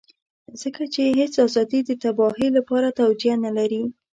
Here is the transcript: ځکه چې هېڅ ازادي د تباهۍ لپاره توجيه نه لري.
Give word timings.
ځکه 0.61 0.83
چې 0.93 1.01
هېڅ 1.19 1.33
ازادي 1.47 1.79
د 1.85 1.91
تباهۍ 2.03 2.49
لپاره 2.57 2.95
توجيه 2.99 3.35
نه 3.45 3.51
لري. 3.57 3.83